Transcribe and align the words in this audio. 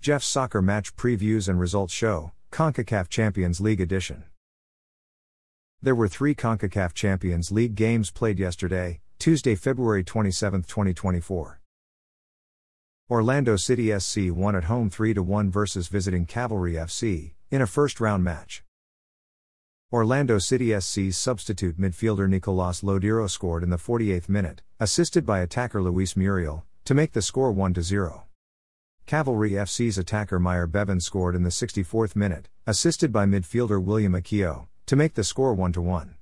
Jeff's 0.00 0.26
Soccer 0.26 0.62
Match 0.62 0.96
Previews 0.96 1.46
and 1.46 1.60
Results 1.60 1.92
Show, 1.92 2.32
CONCACAF 2.52 3.10
Champions 3.10 3.60
League 3.60 3.82
Edition. 3.82 4.24
There 5.82 5.94
were 5.94 6.08
three 6.08 6.34
CONCACAF 6.34 6.94
Champions 6.94 7.52
League 7.52 7.74
games 7.74 8.10
played 8.10 8.38
yesterday, 8.38 9.00
Tuesday, 9.18 9.54
February 9.54 10.02
27, 10.02 10.62
2024. 10.62 11.60
Orlando 13.10 13.56
City 13.56 13.98
SC 14.00 14.30
won 14.30 14.56
at 14.56 14.64
home 14.64 14.88
3 14.88 15.12
1 15.12 15.50
versus 15.50 15.88
visiting 15.88 16.24
Cavalry 16.24 16.72
FC, 16.72 17.32
in 17.50 17.60
a 17.60 17.66
first 17.66 18.00
round 18.00 18.24
match. 18.24 18.64
Orlando 19.92 20.38
City 20.38 20.80
SC's 20.80 21.18
substitute 21.18 21.78
midfielder 21.78 22.26
Nicolas 22.26 22.80
Lodeiro 22.80 23.28
scored 23.28 23.62
in 23.62 23.68
the 23.68 23.76
48th 23.76 24.30
minute, 24.30 24.62
assisted 24.78 25.26
by 25.26 25.40
attacker 25.40 25.82
Luis 25.82 26.16
Muriel, 26.16 26.64
to 26.86 26.94
make 26.94 27.12
the 27.12 27.20
score 27.20 27.52
1 27.52 27.74
0. 27.74 28.24
Cavalry 29.10 29.50
FC's 29.50 29.98
attacker 29.98 30.38
Myer 30.38 30.68
Bevan 30.68 31.00
scored 31.00 31.34
in 31.34 31.42
the 31.42 31.50
64th 31.50 32.14
minute, 32.14 32.48
assisted 32.64 33.12
by 33.12 33.26
midfielder 33.26 33.82
William 33.82 34.12
Akio, 34.12 34.68
to 34.86 34.94
make 34.94 35.14
the 35.14 35.24
score 35.24 35.52
1 35.52 35.72
1. 35.72 36.14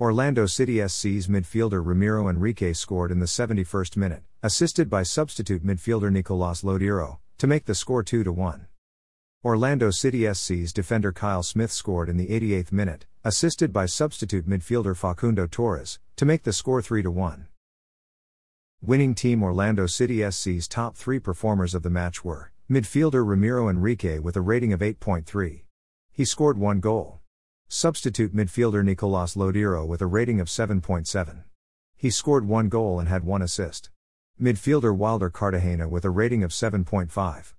Orlando 0.00 0.44
City 0.44 0.80
SC's 0.84 1.28
midfielder 1.28 1.80
Ramiro 1.80 2.28
Enrique 2.28 2.72
scored 2.72 3.12
in 3.12 3.20
the 3.20 3.26
71st 3.26 3.96
minute, 3.96 4.24
assisted 4.42 4.90
by 4.90 5.04
substitute 5.04 5.64
midfielder 5.64 6.10
Nicolas 6.10 6.62
Lodeiro, 6.62 7.18
to 7.38 7.46
make 7.46 7.66
the 7.66 7.74
score 7.76 8.02
2 8.02 8.24
1. 8.24 8.66
Orlando 9.44 9.92
City 9.92 10.26
SC's 10.34 10.72
defender 10.72 11.12
Kyle 11.12 11.44
Smith 11.44 11.70
scored 11.70 12.08
in 12.08 12.16
the 12.16 12.26
88th 12.26 12.72
minute, 12.72 13.06
assisted 13.22 13.72
by 13.72 13.86
substitute 13.86 14.48
midfielder 14.48 14.96
Facundo 14.96 15.46
Torres, 15.46 16.00
to 16.16 16.24
make 16.24 16.42
the 16.42 16.52
score 16.52 16.82
3 16.82 17.06
1. 17.06 17.46
Winning 18.80 19.16
team 19.16 19.42
Orlando 19.42 19.86
City 19.86 20.22
SC's 20.30 20.68
top 20.68 20.96
three 20.96 21.18
performers 21.18 21.74
of 21.74 21.82
the 21.82 21.90
match 21.90 22.24
were 22.24 22.52
midfielder 22.70 23.26
Ramiro 23.26 23.68
Enrique 23.68 24.20
with 24.20 24.36
a 24.36 24.40
rating 24.40 24.72
of 24.72 24.78
8.3. 24.78 25.64
He 26.12 26.24
scored 26.24 26.56
one 26.56 26.78
goal. 26.78 27.18
Substitute 27.66 28.32
midfielder 28.32 28.84
Nicolas 28.84 29.34
Lodeiro 29.34 29.84
with 29.84 30.00
a 30.00 30.06
rating 30.06 30.40
of 30.40 30.46
7.7. 30.46 31.42
He 31.96 32.08
scored 32.08 32.46
one 32.46 32.68
goal 32.68 33.00
and 33.00 33.08
had 33.08 33.24
one 33.24 33.42
assist. 33.42 33.90
Midfielder 34.40 34.96
Wilder 34.96 35.28
Cartagena 35.28 35.88
with 35.88 36.04
a 36.04 36.10
rating 36.10 36.44
of 36.44 36.52
7.5. 36.52 37.54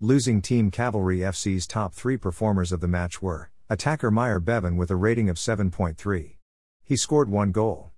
Losing 0.00 0.42
team 0.42 0.72
Cavalry 0.72 1.18
FC's 1.18 1.68
top 1.68 1.94
three 1.94 2.16
performers 2.16 2.72
of 2.72 2.80
the 2.80 2.88
match 2.88 3.22
were 3.22 3.52
attacker 3.70 4.10
Myer 4.10 4.40
Bevan 4.40 4.76
with 4.76 4.90
a 4.90 4.96
rating 4.96 5.30
of 5.30 5.36
7.3. 5.36 6.34
He 6.82 6.96
scored 6.96 7.30
one 7.30 7.52
goal. 7.52 7.93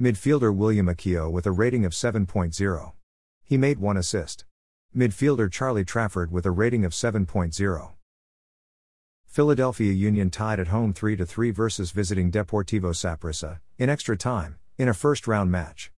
Midfielder 0.00 0.54
William 0.54 0.86
Akio 0.86 1.30
with 1.30 1.44
a 1.44 1.52
rating 1.52 1.84
of 1.84 1.92
7.0. 1.92 2.92
He 3.44 3.58
made 3.58 3.78
one 3.78 3.98
assist. 3.98 4.46
Midfielder 4.96 5.52
Charlie 5.52 5.84
Trafford 5.84 6.32
with 6.32 6.46
a 6.46 6.50
rating 6.50 6.86
of 6.86 6.92
7.0. 6.92 7.90
Philadelphia 9.26 9.92
Union 9.92 10.30
tied 10.30 10.58
at 10.58 10.68
home 10.68 10.94
3 10.94 11.16
3 11.16 11.50
versus 11.50 11.90
visiting 11.90 12.32
Deportivo 12.32 12.94
Saprissa, 12.94 13.60
in 13.76 13.90
extra 13.90 14.16
time, 14.16 14.56
in 14.78 14.88
a 14.88 14.94
first 14.94 15.28
round 15.28 15.52
match. 15.52 15.92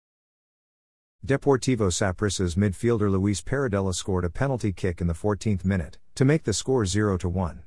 Deportivo 1.24 1.92
Saprissa's 1.92 2.56
midfielder 2.56 3.08
Luis 3.08 3.40
Paradela 3.40 3.94
scored 3.94 4.24
a 4.24 4.30
penalty 4.30 4.72
kick 4.72 5.00
in 5.00 5.06
the 5.06 5.14
14th 5.14 5.64
minute, 5.64 5.98
to 6.16 6.24
make 6.24 6.42
the 6.42 6.52
score 6.52 6.84
0 6.84 7.18
1. 7.18 7.62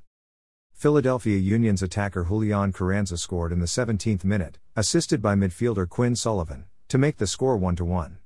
Philadelphia 0.74 1.38
Union's 1.38 1.82
attacker 1.82 2.26
Julian 2.26 2.74
Carranza 2.74 3.18
scored 3.18 3.54
in 3.54 3.60
the 3.60 3.66
17th 3.66 4.26
minute, 4.26 4.60
assisted 4.78 5.22
by 5.22 5.36
midfielder 5.36 5.88
Quinn 5.88 6.18
Sullivan, 6.18 6.66
to 6.90 6.98
make 6.98 7.16
the 7.16 7.28
score 7.28 7.56
1 7.56 7.78
1. 7.78 8.18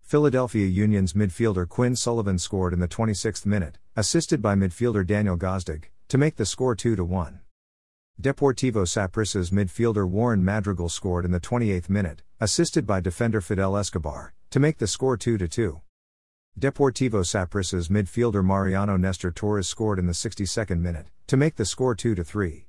Philadelphia 0.00 0.66
Union's 0.66 1.14
midfielder 1.14 1.68
Quinn 1.68 1.96
Sullivan 1.96 2.38
scored 2.38 2.72
in 2.72 2.78
the 2.78 2.86
26th 2.86 3.44
minute, 3.44 3.78
assisted 3.96 4.40
by 4.40 4.54
midfielder 4.54 5.04
Daniel 5.04 5.36
Gazdag, 5.36 5.86
to 6.06 6.18
make 6.18 6.36
the 6.36 6.46
score 6.46 6.76
2 6.76 6.94
1. 7.04 7.40
Deportivo 8.20 8.86
Saprissa's 8.86 9.50
midfielder 9.50 10.08
Warren 10.08 10.44
Madrigal 10.44 10.88
scored 10.88 11.24
in 11.24 11.32
the 11.32 11.40
28th 11.40 11.88
minute, 11.88 12.22
assisted 12.38 12.86
by 12.86 13.00
defender 13.00 13.40
Fidel 13.40 13.76
Escobar, 13.76 14.34
to 14.50 14.60
make 14.60 14.78
the 14.78 14.86
score 14.86 15.16
2 15.16 15.36
2. 15.36 15.80
Deportivo 16.60 17.24
Saprissa's 17.26 17.88
midfielder 17.88 18.44
Mariano 18.44 18.96
Nestor 18.96 19.32
Torres 19.32 19.68
scored 19.68 19.98
in 19.98 20.06
the 20.06 20.12
62nd 20.12 20.78
minute, 20.78 21.08
to 21.26 21.36
make 21.36 21.56
the 21.56 21.64
score 21.64 21.96
2 21.96 22.14
3. 22.14 22.68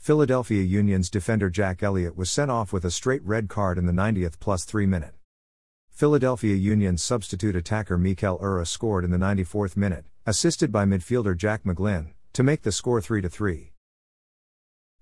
Philadelphia 0.00 0.62
Union's 0.62 1.10
defender 1.10 1.50
Jack 1.50 1.82
Elliott 1.82 2.16
was 2.16 2.30
sent 2.30 2.50
off 2.50 2.72
with 2.72 2.86
a 2.86 2.90
straight 2.90 3.22
red 3.22 3.50
card 3.50 3.76
in 3.76 3.84
the 3.84 3.92
90th 3.92 4.40
plus 4.40 4.64
3 4.64 4.86
minute. 4.86 5.12
Philadelphia 5.90 6.54
Union's 6.54 7.02
substitute 7.02 7.54
attacker 7.54 7.98
Mikael 7.98 8.38
Uhre 8.38 8.66
scored 8.66 9.04
in 9.04 9.10
the 9.10 9.18
94th 9.18 9.76
minute, 9.76 10.06
assisted 10.24 10.72
by 10.72 10.86
midfielder 10.86 11.36
Jack 11.36 11.64
McGlynn, 11.64 12.14
to 12.32 12.42
make 12.42 12.62
the 12.62 12.72
score 12.72 13.02
3 13.02 13.20
3. 13.20 13.72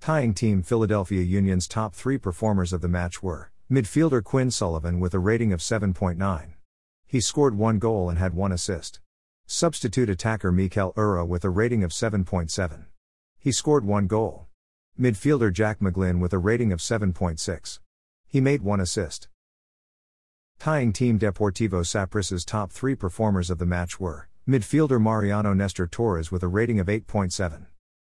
Tying 0.01 0.35
team 0.35 0.63
Philadelphia 0.63 1.23
Union's 1.23 1.69
top 1.69 1.95
three 1.95 2.19
performers 2.19 2.73
of 2.73 2.81
the 2.81 2.89
match 2.89 3.23
were 3.23 3.53
midfielder 3.71 4.25
Quinn 4.25 4.51
Sullivan 4.51 4.99
with 4.99 5.15
a 5.15 5.21
rating 5.21 5.53
of 5.53 5.61
7.9. 5.61 6.55
He 7.07 7.21
scored 7.21 7.57
one 7.57 7.79
goal 7.79 8.11
and 8.11 8.19
had 8.19 8.35
one 8.35 8.51
assist. 8.51 8.99
Substitute 9.47 10.11
attacker 10.11 10.51
Mikael 10.51 10.93
Uhre 10.95 11.25
with 11.25 11.45
a 11.45 11.51
rating 11.51 11.85
of 11.85 11.93
7.7. 11.93 12.87
He 13.39 13.53
scored 13.53 13.85
one 13.85 14.09
goal. 14.09 14.48
Midfielder 15.01 15.53
Jack 15.53 15.79
McGlynn 15.79 16.19
with 16.19 16.33
a 16.33 16.39
rating 16.39 16.73
of 16.73 16.81
7.6. 16.81 17.79
He 18.27 18.41
made 18.41 18.63
one 18.63 18.81
assist. 18.81 19.29
Tying 20.59 20.93
team 20.93 21.21
Deportivo 21.21 21.87
Saprissa's 21.87 22.45
top 22.45 22.73
three 22.73 22.97
performers 22.97 23.49
of 23.49 23.59
the 23.59 23.67
match 23.67 24.01
were 24.01 24.29
midfielder 24.49 25.01
Mariano 25.01 25.55
Nestor 25.55 25.87
Torres 25.87 26.33
with 26.33 26.43
a 26.43 26.49
rating 26.49 26.81
of 26.81 26.89
8.7. 26.89 27.67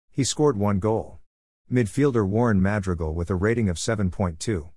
He 0.09 0.23
scored 0.23 0.57
one 0.57 0.79
goal. 0.79 1.19
Midfielder 1.71 2.27
Warren 2.27 2.59
Madrigal 2.59 3.13
with 3.13 3.29
a 3.29 3.35
rating 3.35 3.69
of 3.69 3.77
7.2. 3.77 4.69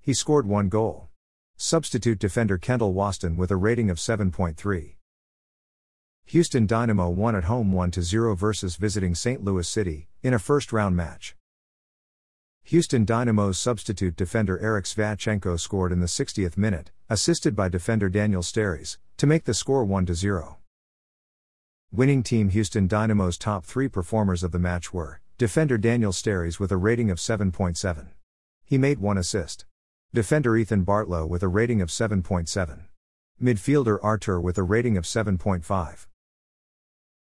He 0.00 0.12
scored 0.12 0.46
one 0.46 0.68
goal. 0.68 1.08
Substitute 1.56 2.18
defender 2.18 2.58
Kendall 2.58 2.94
Waston 2.94 3.36
with 3.36 3.52
a 3.52 3.56
rating 3.56 3.90
of 3.90 3.98
7.3. 3.98 4.96
Houston 6.24 6.66
Dynamo 6.66 7.08
won 7.10 7.36
at 7.36 7.44
home 7.44 7.70
1 7.70 7.92
0 7.92 8.34
versus 8.34 8.74
visiting 8.74 9.14
St. 9.14 9.44
Louis 9.44 9.68
City, 9.68 10.08
in 10.20 10.34
a 10.34 10.40
first 10.40 10.72
round 10.72 10.96
match. 10.96 11.36
Houston 12.64 13.04
Dynamo's 13.04 13.58
substitute 13.58 14.16
defender 14.16 14.58
Erik 14.60 14.84
Sviatchenko 14.84 15.58
scored 15.58 15.92
in 15.92 16.00
the 16.00 16.06
60th 16.06 16.56
minute, 16.56 16.90
assisted 17.08 17.56
by 17.56 17.68
defender 17.68 18.08
Daniel 18.08 18.42
Steres, 18.42 18.98
to 19.16 19.26
make 19.26 19.44
the 19.44 19.54
score 19.54 19.84
1 19.84 20.06
0. 20.14 20.58
Winning 21.92 22.22
team 22.22 22.50
Houston 22.50 22.88
Dynamo's 22.88 23.36
top 23.36 23.64
three 23.64 23.88
performers 23.88 24.44
of 24.44 24.52
the 24.52 24.58
match 24.60 24.92
were 24.92 25.20
defender 25.38 25.76
Daniel 25.76 26.12
Steres 26.12 26.60
with 26.60 26.70
a 26.70 26.76
rating 26.76 27.10
of 27.10 27.18
7.7. 27.18 28.08
He 28.64 28.78
made 28.78 29.00
one 29.00 29.18
assist. 29.18 29.64
Defender 30.14 30.56
Ethan 30.56 30.84
Bartlow 30.84 31.26
with 31.28 31.42
a 31.42 31.48
rating 31.48 31.80
of 31.82 31.88
7.7. 31.88 32.82
Midfielder 33.42 33.98
Artur 34.02 34.40
with 34.40 34.58
a 34.58 34.62
rating 34.62 34.96
of 34.96 35.04
7.5. 35.04 36.06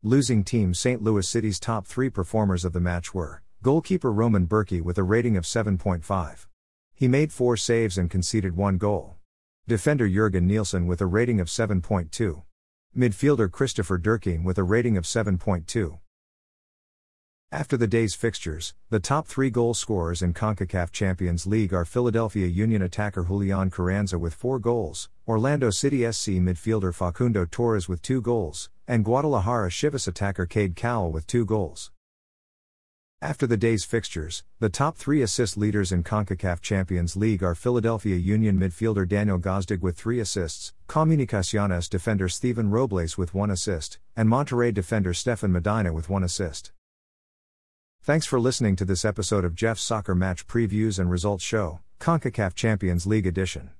Losing 0.03 0.43
team 0.43 0.73
St. 0.73 1.01
Louis 1.01 1.27
City's 1.27 1.59
top 1.59 1.87
three 1.87 2.09
performers 2.09 2.63
of 2.63 2.73
the 2.73 2.79
match 2.79 3.13
were 3.13 3.41
goalkeeper 3.65 4.11
Roman 4.11 4.45
Bürki 4.45 4.79
with 4.79 4.99
a 4.99 5.01
rating 5.01 5.35
of 5.35 5.43
7.5. 5.43 6.45
He 6.93 7.07
made 7.07 7.33
four 7.33 7.57
saves 7.57 7.97
and 7.97 8.11
conceded 8.11 8.55
one 8.55 8.77
goal. 8.77 9.15
Defender 9.67 10.07
Jurgen 10.07 10.45
Nielsen 10.45 10.85
with 10.85 11.01
a 11.01 11.07
rating 11.07 11.39
of 11.39 11.47
7.2. 11.47 12.43
Midfielder 12.95 13.51
Christopher 13.51 13.97
Durkheim 13.97 14.43
with 14.43 14.59
a 14.59 14.63
rating 14.63 14.97
of 14.97 15.05
7.2. 15.05 15.97
After 17.51 17.75
the 17.75 17.87
day's 17.87 18.13
fixtures, 18.13 18.75
the 18.91 18.99
top 18.99 19.25
three 19.25 19.49
goal 19.49 19.73
scorers 19.73 20.21
in 20.21 20.35
CONCACAF 20.35 20.91
Champions 20.91 21.47
League 21.47 21.73
are 21.73 21.85
Philadelphia 21.85 22.45
Union 22.45 22.83
attacker 22.83 23.23
Julian 23.23 23.71
Carranza 23.71 24.19
with 24.19 24.35
four 24.35 24.59
goals, 24.59 25.09
Orlando 25.27 25.71
City 25.71 26.01
SC 26.11 26.33
midfielder 26.33 26.93
Facundo 26.93 27.47
Torres 27.49 27.89
with 27.89 28.03
two 28.03 28.21
goals, 28.21 28.69
and 28.87 29.03
Guadalajara 29.03 29.71
Chivas 29.71 30.07
attacker 30.07 30.45
Cade 30.45 30.75
Cowell 30.75 31.11
with 31.11 31.25
two 31.25 31.45
goals. 31.45 31.89
After 33.21 33.47
the 33.47 33.57
day's 33.57 33.85
fixtures, 33.85 34.43
the 34.59 34.69
top 34.69 34.97
three 34.97 35.21
assist 35.21 35.57
leaders 35.57 35.91
in 35.91 36.03
CONCACAF 36.03 36.61
Champions 36.61 37.15
League 37.15 37.43
are 37.43 37.55
Philadelphia 37.55 38.17
Union 38.17 38.59
midfielder 38.59 39.07
Daniel 39.07 39.39
Gazdag 39.39 39.81
with 39.81 39.97
three 39.97 40.19
assists, 40.19 40.73
Comunicaciones 40.87 41.89
defender 41.89 42.27
Stephen 42.27 42.69
Robles 42.69 43.17
with 43.17 43.33
one 43.33 43.49
assist, 43.49 43.99
and 44.15 44.29
Monterrey 44.29 44.73
defender 44.73 45.13
Stefan 45.13 45.51
Medina 45.51 45.93
with 45.93 46.09
one 46.09 46.23
assist. 46.23 46.71
Thanks 48.01 48.25
for 48.27 48.39
listening 48.39 48.75
to 48.75 48.85
this 48.85 49.05
episode 49.05 49.45
of 49.45 49.55
Jeff's 49.55 49.81
Soccer 49.81 50.13
Match 50.13 50.45
Previews 50.45 50.99
and 50.99 51.09
Results 51.09 51.43
Show, 51.43 51.79
CONCACAF 51.99 52.53
Champions 52.53 53.07
League 53.07 53.25
Edition. 53.25 53.71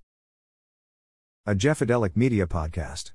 A 1.46 1.54
Jeffadelic 1.54 2.16
Media 2.16 2.48
Podcast. 2.48 3.12